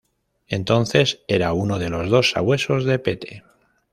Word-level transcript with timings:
Entonces 0.47 1.19
era 1.27 1.53
uno 1.53 1.77
de 1.77 1.89
los 1.91 2.09
dos 2.09 2.31
sabuesos 2.31 2.85
de 2.85 2.97
Pete. 2.97 3.43